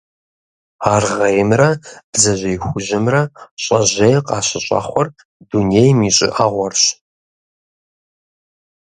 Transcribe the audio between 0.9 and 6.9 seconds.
Аргъеймрэ бдзэжьей хужьымрэ щӀэжьей къащыщӀэхъуэр дунейм и щӀыӀэгъуэрщ.